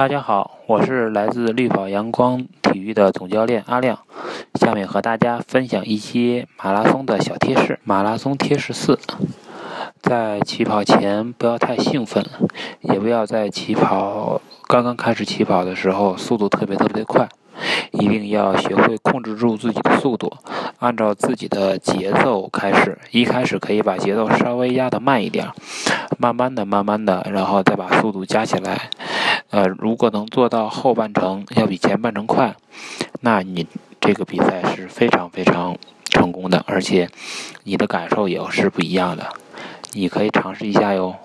[0.00, 3.98] 大家好，我是来自绿跑阳光体育的总教练阿亮，
[4.54, 7.78] 下面和大家分享一些马拉松的小贴士。
[7.84, 8.98] 马拉松贴士四：
[10.00, 12.24] 在起跑前不要太兴奋，
[12.80, 17.28] 也不要在起跑刚刚开始起跑的时候速度特别特别快，
[17.90, 20.32] 一定要学会控制住自己的速度，
[20.78, 22.98] 按照自己的节奏开始。
[23.10, 25.46] 一开始可以把节奏稍微压得慢一点，
[26.16, 28.88] 慢慢的、慢慢的，然后再把速度加起来。
[29.50, 32.54] 呃，如果能做到后半程要比前半程快，
[33.20, 33.66] 那你
[34.00, 37.08] 这个比赛是非常非常成功的，而且
[37.64, 39.26] 你的感受也是不一样的。
[39.92, 41.16] 你可以尝试一下哟。